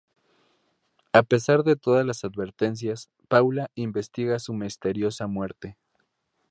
A 1.13 1.21
pesar 1.21 1.63
de 1.63 1.75
todas 1.75 2.03
las 2.07 2.23
advertencias, 2.23 3.11
Paula 3.27 3.69
investiga 3.75 4.39
su 4.39 4.51
misteriosa 4.55 5.27
muerte. 5.27 5.77